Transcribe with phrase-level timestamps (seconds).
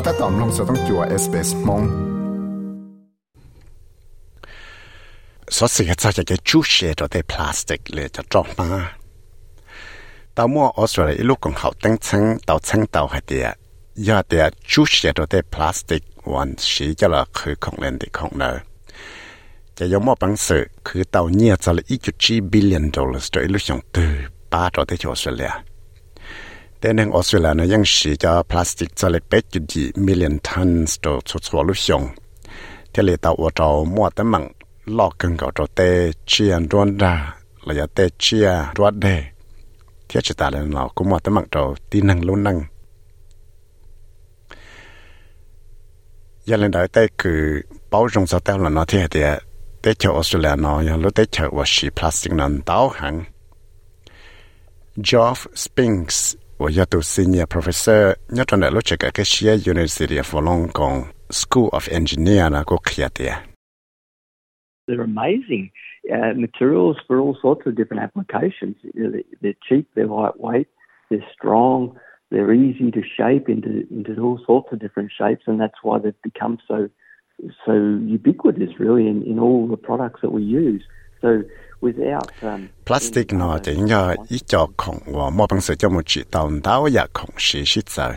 [0.00, 1.82] ก็ถ้าตอมลงสต้องจัวเอสเปสมง
[5.56, 8.68] สสิกจะจะจูเชตัวเตพลาสติกเลยจะจบมา
[10.36, 13.46] ตามัวออสเตรเลียลูกของเขาตั้งชั้งเตาชั้งเตาให้เดีย
[14.08, 18.50] ยาเดียจูเชตัวเตพลาสติกวันสีจะละคือของเล่นติของเนอ
[19.76, 24.12] จะยอมมอบังสือคือเตาเนี่ยจะละอีจุดจีบิลเลียนดอลลาร์ตัวลูกของตือ
[24.52, 25.52] ป้าตัวเตจออสเตรเลีย
[26.80, 32.02] แต่ในออสเตรเลียนะยังสีจะพลาสติกจะเลยเป็ดจุดจีมิลเลียนตันส์ตัวชัวลุชง
[32.90, 34.44] เทเลตาวัวจอมัวแต่มัง
[34.98, 35.80] ลอกกันกับตัวเต
[36.28, 37.12] เชียนรวนดา
[37.66, 39.06] ระยะเตเชียรวดเด
[40.06, 42.56] เทียชตาเลนเราก็มัวแต่มังตัวตีนังลุนัง
[46.48, 47.40] ยันเลนได้เตคือ
[47.88, 49.28] เป้าจงสเตลนอเทียเตีย
[49.80, 53.16] เตเชออสเตรเลียนอยังรู้เตเชอว่าสีพลาสติกนั้นเต้าหัง
[55.08, 56.18] Geoff Spinks
[56.58, 63.44] Wayato Senior Professor University of Wollongong School of Engineering na Kokhiatia.
[64.88, 65.70] They're amazing
[66.12, 68.74] uh, materials for all sorts of different applications.
[69.40, 70.66] They're cheap, they're lightweight,
[71.10, 71.96] they're strong,
[72.32, 76.22] they're easy to shape into into all sorts of different shapes, and that's why they've
[76.24, 76.88] become so
[77.64, 80.82] so ubiquitous, really, in, in all the products that we use.
[81.20, 81.44] So
[82.86, 86.50] plastic nó thì nhờ ít cho khổng và mua bằng sự cho một chị tàu
[86.64, 88.14] đáo và khổng sĩ sĩ sợ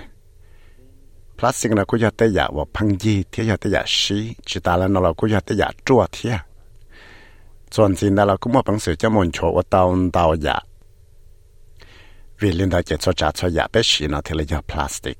[1.41, 4.33] plastic nó cũng cho tới giả và phăng dị thì cho tới giả sĩ.
[4.45, 6.29] Chỉ ta là nó là cũng cho tới giả chua thì
[7.69, 10.59] chọn gì đó là cũng mua bằng sự cho một chỗ và tàu đáo giả.
[12.39, 15.17] Vì liên đó chỉ cho trả cho giả bé sĩ nó thì là giả plastic.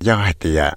[0.00, 0.76] Giờ thì à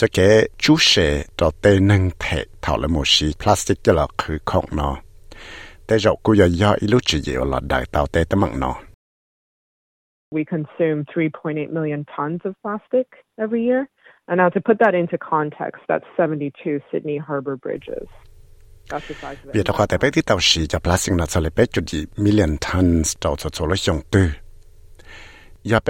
[0.00, 0.18] จะแก
[0.62, 0.90] จูเช
[1.38, 2.24] ต่อเตนึงเท
[2.62, 4.90] เท่าละมูชีพลาสติกจะหลอกคือของนอ
[5.86, 8.72] แต่เรากูย่ออิลุจิเยวหลอดได้เต่าเตตมังนอ
[10.36, 13.06] We consume 3.8 million tons of plastic
[13.44, 13.82] every year.
[14.28, 18.08] And now to put that into context, that's 72 Sydney Harbour bridges.
[19.54, 21.40] เบียดควาแต่ไปที่เตาชีจะพลาสติกนัดสต่า
[23.96, 24.26] งตื้อ
[25.68, 25.82] อเราล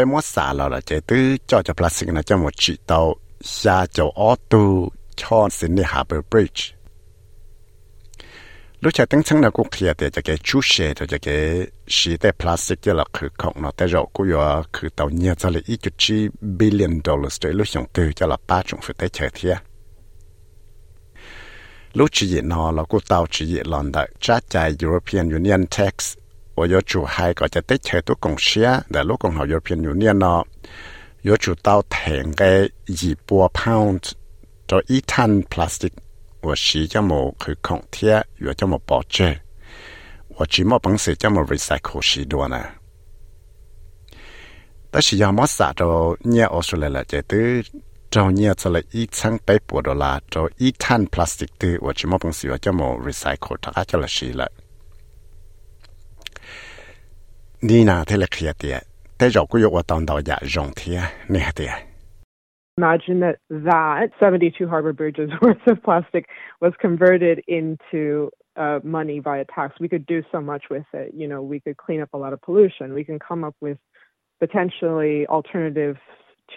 [0.89, 3.05] ช้กัด
[3.41, 6.78] xa cho ô tô cho Sydney Harbour Bridge.
[8.81, 11.66] Lúc chạy tăng chân là cũng kia để cho cái chú xe cho cho cái
[11.88, 15.34] xì tế plastic cho là khử không nó tế rộng cũng có khử tàu nhiều
[15.34, 18.81] cho là ít chút chi billion dollars để lúc dùng từ cho là ba chủng
[18.82, 19.59] phải tế chờ thiệt
[21.93, 25.66] lúc chỉ diện nó là cô tàu chỉ diện lần đại trả chạy European Union
[25.66, 26.16] tax
[26.56, 29.44] và yếu chủ hai có cho tết chơi tôi cùng xia để lúc cùng họ
[29.44, 30.44] European Union nó
[31.22, 34.00] yếu chủ tàu thèn cái gì bùa pound
[34.68, 35.94] cho ít ton plastic
[36.41, 39.36] và xí cho một khử không thiết yếu cho một bỏ chơi
[40.38, 42.64] và chỉ một bằng sự cho một recycle xí đua nè
[44.91, 47.36] 但是要么啥着，你澳大利亚这都
[48.14, 51.78] cho nhiều cho là ít sang bé bộ đồ là cho ít than plastic từ
[51.81, 54.52] và chỉ một bằng sự cho một recycle tất cho là gì lại
[57.62, 58.52] đi nào thế là kia
[59.18, 61.94] tiệt thế rồi cũng có tao đầu dạ rong thiệt nè tiệt
[62.78, 66.28] Imagine that that 72 harbor bridges worth of plastic
[66.59, 69.80] was converted into uh, money via tax.
[69.80, 71.14] We could do so much with it.
[71.14, 72.94] You know, we could clean up a lot of pollution.
[72.94, 73.78] We can come up with
[74.40, 75.97] potentially alternative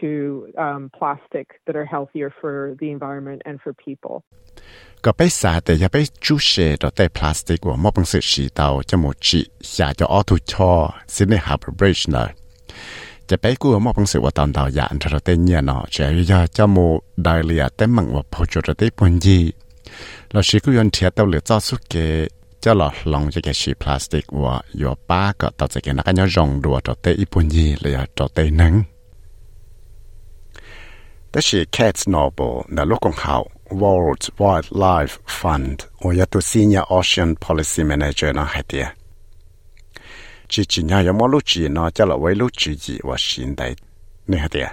[0.01, 4.23] to um, plastic that are healthier for the environment and for people.
[5.03, 12.31] 个被啥的也被注射到带 plastic 我冇本事洗到就冇治下咗 auto 错 Sydney Harbour Bridge 呢。
[12.31, 12.40] จะ
[13.30, 16.02] จะไปกูมอบังสือว่าตอนดาวยาอันทรเตเนี่ยเนาะเจี
[16.32, 16.78] ยาจะโม
[17.24, 19.40] ไดเลียเต็มมังว่าพอจุดเตปุ่นยี
[20.32, 21.96] เราชิคุยนเทียเต้าเหลือจ้าสุเก
[22.64, 28.74] จะหลอดลองจะแกชีพลาสติกว่าโยป้าก็ต่อจะแกนักยอจงดัวจอเตอีปุ่นยีเลยจอเตนัง
[31.30, 33.38] แต่ชีแคทสโนบลในโลกของเขา
[33.82, 38.86] World Wildlife Fund โอยาตุซีเนีย Ocean Policy Manager นะฮะเดีย
[40.54, 43.56] Chỉ chỉ nhau yo lúc chỉ nó cho là với lúc chỉ gì và xin
[43.58, 43.76] đấy
[44.28, 44.68] nè hay tiệt.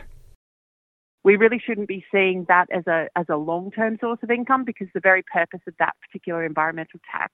[1.28, 4.62] we really shouldn't be seeing that as a as a long term source of income
[4.70, 7.28] because the very purpose of that particular environmental tax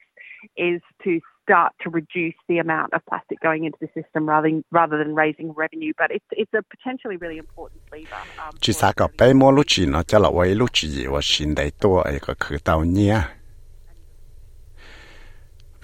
[0.57, 1.13] is to
[1.45, 5.15] start to reduce the amount of plastic going into the system rather than, rather than
[5.23, 5.93] raising revenue.
[6.03, 8.21] But it's, it's a potentially really important lever.
[8.39, 11.07] Um, chỉ sao có bé mua lúc chỉ nó cho là vậy lúc chỉ gì
[11.07, 13.19] và xin đầy tua ấy có khử tàu nhia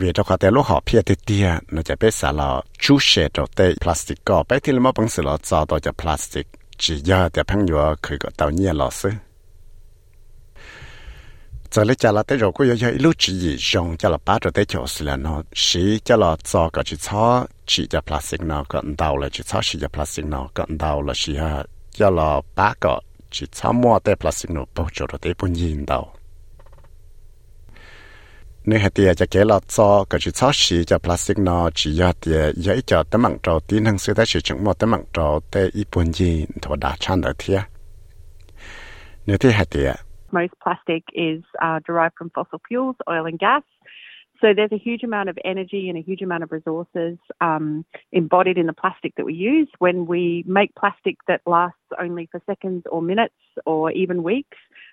[0.01, 2.99] vì trong khóa tế lúc họ phía thì tia, nó chỉ biết xả là chú
[3.01, 6.47] xe trâu tê plastic có bé thì mà bằng sự là cho tôi cho plastic.
[6.79, 9.11] Chỉ giờ thì phăng nhựa khởi có tàu nhiên lọ sư
[11.71, 14.39] giờ lấy chả là tế rồi cũng giờ lúc chỉ gì dùng chả là ba
[14.39, 14.65] trâu tê
[15.01, 15.43] là nó.
[15.55, 16.97] Xí chả là cho có chỉ
[17.67, 20.49] chỉ cho plastic nó có đầu là chỉ cho chỉ cho plastic nó.
[20.55, 23.01] Có đầu là xí ha chả là ba có
[23.31, 23.73] chỉ cho
[24.21, 26.13] plastic nó bao chỗ tê bốn nhìn đầu
[39.51, 43.63] plastic most plastic is uh, derived from fossil fuels, oil and gas.
[44.41, 48.57] So there's a huge amount of energy and a huge amount of resources um, embodied
[48.57, 49.69] in the plastic that we use.
[49.79, 53.35] When we make plastic that lasts only for seconds or minutes
[53.67, 54.57] or even weeks,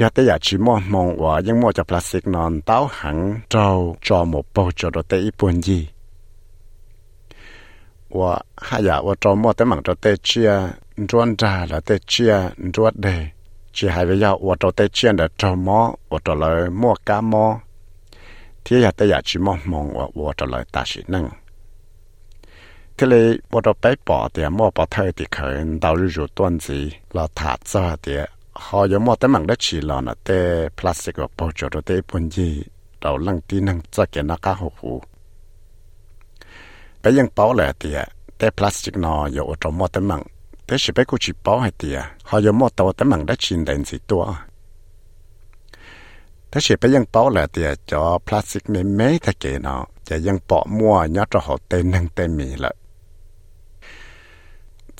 [0.00, 3.18] ยาเตยาชิมอมองว่ายังมัวจะพลาสติกนอนเต้าหัง
[3.50, 3.66] เจ้า
[4.06, 5.78] จอหมบปจอดเตอีปุ่นยี
[8.18, 8.32] ว่า
[8.66, 10.50] หายาว่าจอมัวแต่หมังจอเตเชีย
[11.10, 12.34] จวนจาละเตเชีย
[12.74, 13.06] จวดเด
[13.74, 15.80] ชีหายไปยาวว่าจอเตเชียเดจอมอ
[16.10, 17.44] ว่าจอเลยมัวกามอ
[18.64, 21.24] ที่ยาเตยาชิมอมองว่าว่าจอเลยตาชินัง
[22.98, 26.78] ก็เลยว่าจอไปปอเตียมัวปอเทยติเขินดาวฤดูต้นสี
[27.12, 28.22] เราถาดซาเตีย
[28.54, 31.94] họ giờ mua tấm bằng đất chỉ là nó té plastic và bao cho té
[32.12, 32.62] bún gì,
[33.00, 35.00] đầu lăng tí năng cho cái nó cá hồ
[37.02, 37.94] bây giờ bảo là thì
[38.38, 40.22] té plastic nó giờ ở trong mua tấm bằng
[40.66, 43.34] thế chỉ biết cô chỉ bảo hay thì họ giờ mua tàu tấm bằng đất
[43.38, 44.34] chỉ đến gì tua.
[46.50, 50.16] Thế chỉ bây giờ bảo là thì cho plastic này mấy thế kia nó giờ
[50.16, 52.74] giờ bỏ mua nhớ cho họ tên năng tên mì lại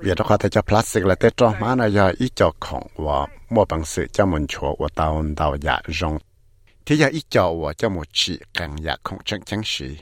[0.00, 2.86] việc đó có thể cho plastic là tết cho mà nó giờ ít cho khổng
[2.96, 6.18] và mua bằng sự cho mình chỗ và tàu tàu dạ rong.
[6.86, 9.98] Thì giờ ít cho và cho một chị càng dạ không chẳng chẳng gì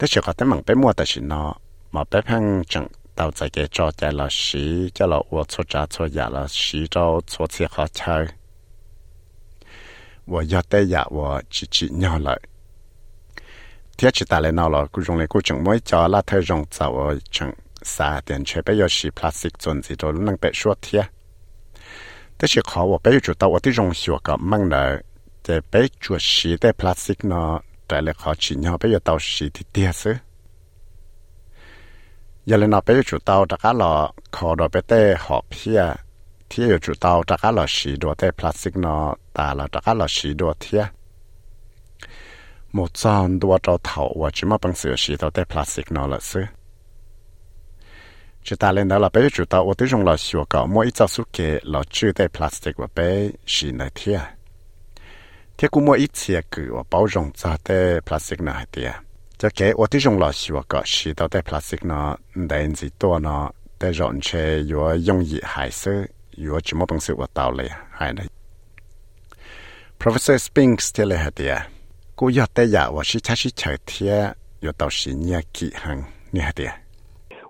[0.00, 1.54] thế chỉ có tới mảng bé mua tại chỉ nó
[1.92, 2.86] mà bé hăng chẳng
[3.16, 6.78] tàu chạy cái cho chạy là gì, cho là và cho trả cho là xí
[6.90, 7.86] cho cho chị khó
[10.26, 12.40] và giờ tới dạ và chị chị nhau lại
[14.00, 16.40] thiết chỉ ta lại nào là cũng dùng lại cũng chẳng mỗi cho là thay
[16.42, 20.48] dùng tàu chẳng xa tiền chế bây giờ xì plastic chuẩn gì rồi năng bị
[20.54, 21.02] suốt thiết
[22.38, 25.00] thế chỉ khó và bây giờ chủ tàu ở tí dùng hiệu quả mang nợ
[25.48, 29.18] để bây giờ xì để plastic nó tại lại khó chịu, nhau bây giờ tàu
[29.20, 30.14] xì thì tiếc chứ
[32.46, 35.44] giờ lên nào bây giờ chủ tàu đã cá là khó rồi bây giờ họ
[35.50, 35.84] phía
[36.50, 39.94] thiết chủ tàu đã cá là xì đồ để plastic nó tại là đã cá
[39.94, 40.84] là xì đồ thiết
[42.72, 46.06] một trăm đua trâu thầu và chỉ mà bằng sửa xí tàu tay plastic nó
[46.06, 46.40] là xứ
[48.44, 51.08] chỉ ta lên đó là bé chủ tàu và tới là sửa cả mỗi ít
[51.08, 54.20] số kệ là chưa tay plastic và bé xí này thia
[55.58, 58.92] thế cũng mỗi ít xe cử và bảo dùng cho tay plastic này thia
[59.38, 63.18] cho kệ và tới là sửa cả xí tàu tay plastic nó đèn gì to
[63.18, 66.04] nó tay rộn chê vừa dùng gì hải xứ
[66.38, 68.26] vừa chỉ mà bằng sửa và tàu lại hải này
[70.00, 71.79] Professor Spinks tele hatia.
[72.20, 72.30] cô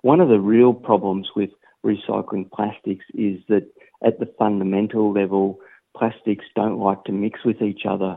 [0.03, 1.51] One of the real problems with
[1.83, 3.65] recycling plastics is that
[4.09, 5.45] at the fundamental level,
[5.99, 8.13] plastics don't like to mix with each other.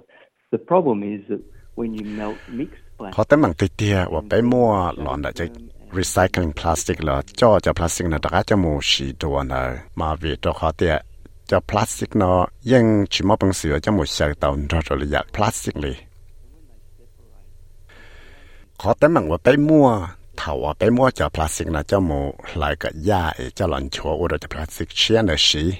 [0.51, 1.41] The problem is that
[1.75, 3.97] when you melt mixed plastic, họ tới bằng tây tia
[4.29, 5.31] bé mua lọn đã
[5.91, 10.35] recycling plastic là cho cho plastic là đã cho mua sĩ đồ là mà vì
[10.41, 10.97] cho họ tia
[11.47, 15.23] cho plastic nó ยัง chỉ mua bằng sữa cho một sợi tàu ra rồi là
[15.33, 16.12] plastic này
[18.82, 19.88] ลยเขาแต่มังว่าไปมั่ว
[20.38, 24.22] thảo à bé mua cho plastic là cho một lại cái da cho lần chúa
[24.22, 25.72] ở đó plastic chia là xí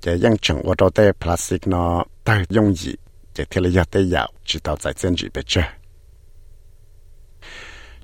[0.00, 2.94] chỉ ยัง chẳng ở đó để plastic nó tay dùng gì
[3.34, 5.64] chỉ thế là giờ để dạo chỉ tao tại chân chỉ biết chưa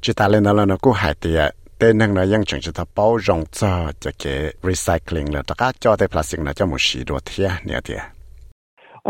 [0.00, 2.70] chỉ ta lên đó là nó cũng hại tiệt tên năng là ยัง chẳng chỉ
[2.74, 6.66] ta bao rộng cho cho cái recycling là tất cả cho để plastic là cho
[6.66, 8.00] một xí đồ thiệt nè thiệt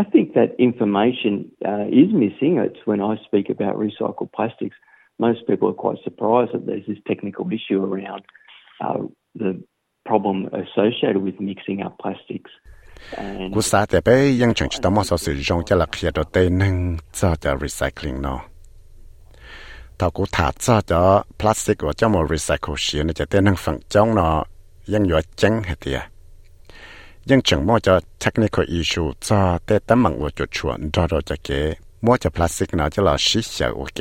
[0.00, 2.56] I think that information uh, is missing.
[2.56, 4.76] It's when I speak about recycled plastics,
[5.18, 8.22] most people are quite surprised that there's this technical issue around
[8.80, 9.02] uh,
[9.34, 9.62] the
[10.06, 12.50] problem associated with mixing up plastics.
[27.28, 31.48] ยังจังมั่วจะ technical issue จะแต่ตั้งมังว่าจุดชวนรอรอจะเก
[32.04, 34.00] มั่วจะพลาสติกน่าจะเราชิเสียโอเค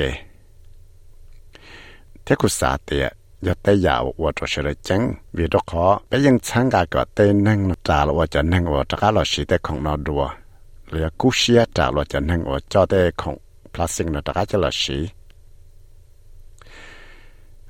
[2.23, 3.05] เทคุสาเตีย
[3.45, 5.01] ย่าแต่ยาวว่าจะเฉลยจัง
[5.37, 10.23] วิดขอไปยังช่างกาก็เต้นนั่งจ่าว่าจะนั่งว่าจะก้าเราชิแต่ของนอดัว
[10.89, 13.35] หรือกูเชียจ่าว่าจะนั่งว่าจอแต่ของ
[13.73, 14.99] พลาสติกนาจะก้าจะเราชิ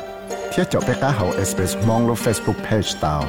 [0.50, 3.24] เที่ยวจบไปก้าเฮาเอสเปซมองลงเฟซบุ๊กเพจตาว